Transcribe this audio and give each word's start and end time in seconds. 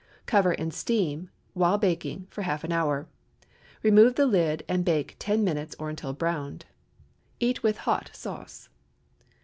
Cover 0.25 0.53
and 0.53 0.73
steam, 0.73 1.29
while 1.53 1.77
baking, 1.77 2.25
for 2.31 2.41
half 2.41 2.63
an 2.63 2.71
hour. 2.71 3.07
Remove 3.83 4.15
the 4.15 4.25
lid 4.25 4.65
and 4.67 4.83
bake 4.83 5.15
ten 5.19 5.43
minutes, 5.43 5.75
or 5.77 5.91
until 5.91 6.11
browned. 6.11 6.65
Eat 7.39 7.61
with 7.61 7.77
hot 7.85 8.09
sauce. 8.11 8.69